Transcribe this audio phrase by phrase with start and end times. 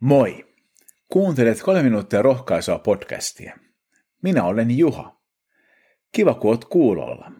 [0.00, 0.54] Moi!
[1.08, 3.58] Kuuntelet kolme minuuttia rohkaisua podcastia.
[4.22, 5.20] Minä olen Juha.
[6.12, 7.32] Kiva, kun oot kuulolla.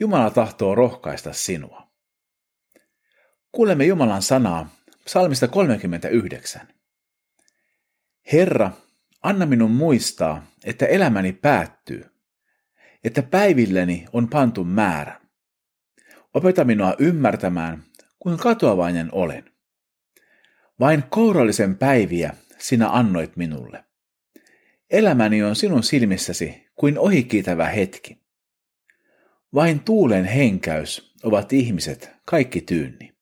[0.00, 1.92] Jumala tahtoo rohkaista sinua.
[3.52, 4.68] Kuulemme Jumalan sanaa
[5.04, 6.68] psalmista 39.
[8.32, 8.70] Herra,
[9.22, 12.04] anna minun muistaa, että elämäni päättyy,
[13.04, 15.20] että päivilleni on pantu määrä.
[16.34, 17.82] Opeta minua ymmärtämään,
[18.18, 19.51] kuinka katoavainen olen.
[20.80, 23.84] Vain kourallisen päiviä sinä annoit minulle.
[24.90, 28.22] Elämäni on sinun silmissäsi kuin ohikiitävä hetki.
[29.54, 33.12] Vain tuulen henkäys ovat ihmiset kaikki tyynni.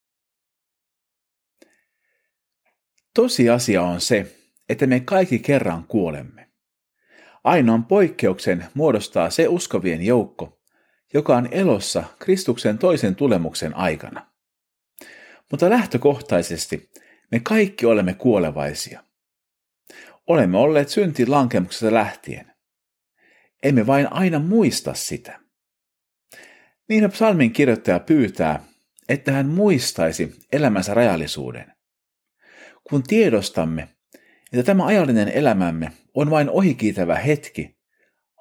[3.15, 4.37] Tosiasia on se,
[4.69, 6.51] että me kaikki kerran kuolemme.
[7.45, 10.61] Ainoan poikkeuksen muodostaa se uskovien joukko,
[11.15, 14.27] joka on elossa Kristuksen toisen tulemuksen aikana.
[15.51, 16.91] Mutta lähtökohtaisesti
[17.31, 19.05] me kaikki olemme kuolevaisia.
[20.27, 22.53] Olemme olleet syntiin lankemuksesta lähtien.
[23.63, 25.41] Emme vain aina muista sitä.
[26.89, 28.65] Niin psalmin kirjoittaja pyytää,
[29.09, 31.73] että hän muistaisi elämänsä rajallisuuden.
[32.85, 33.89] Kun tiedostamme,
[34.53, 37.79] että tämä ajallinen elämämme on vain ohikiitävä hetki,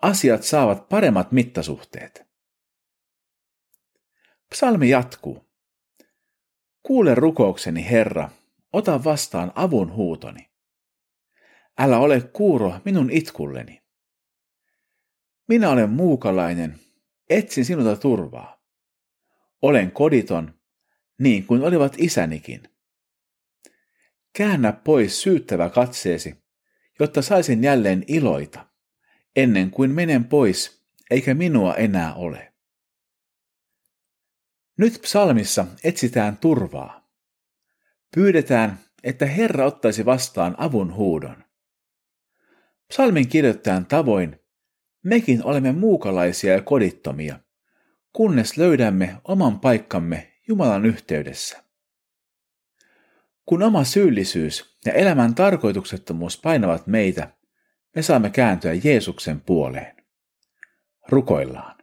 [0.01, 2.25] asiat saavat paremmat mittasuhteet.
[4.49, 5.49] Psalmi jatkuu.
[6.83, 8.29] Kuule rukoukseni, Herra,
[8.73, 10.49] ota vastaan avun huutoni.
[11.77, 13.81] Älä ole kuuro minun itkulleni.
[15.47, 16.79] Minä olen muukalainen,
[17.29, 18.63] etsin sinulta turvaa.
[19.61, 20.59] Olen koditon,
[21.19, 22.63] niin kuin olivat isänikin.
[24.33, 26.35] Käännä pois syyttävä katseesi,
[26.99, 28.67] jotta saisin jälleen iloita,
[29.35, 32.53] ennen kuin menen pois, eikä minua enää ole.
[34.77, 36.98] Nyt psalmissa etsitään turvaa.
[38.15, 41.43] Pyydetään, että Herra ottaisi vastaan avun huudon.
[42.87, 44.39] Psalmin kirjoittajan tavoin
[45.03, 47.39] mekin olemme muukalaisia ja kodittomia,
[48.13, 51.63] kunnes löydämme oman paikkamme Jumalan yhteydessä.
[53.45, 57.33] Kun oma syyllisyys ja elämän tarkoituksettomuus painavat meitä,
[57.95, 59.95] me saamme kääntyä Jeesuksen puoleen.
[61.09, 61.77] Rukoillaan.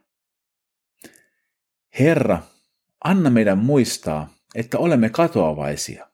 [1.99, 2.41] Herra,
[3.03, 6.07] anna meidän muistaa, että olemme katoavaisia.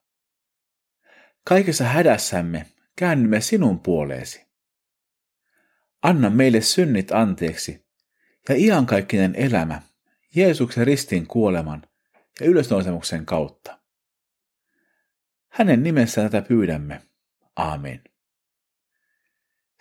[1.44, 2.66] Kaikessa hädässämme
[2.96, 4.46] käännymme sinun puoleesi.
[6.02, 7.86] Anna meille synnit anteeksi
[8.50, 9.82] ja iankaikkinen elämä
[10.36, 11.84] Jeesuksen ristin kuoleman
[12.40, 13.80] ja ylösnousemuksen kautta.
[15.50, 17.02] Hänen nimessään tätä pyydämme.
[17.56, 18.04] Aamen.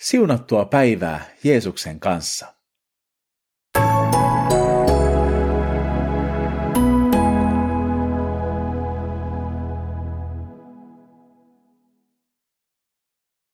[0.00, 2.54] Siunattua päivää Jeesuksen kanssa.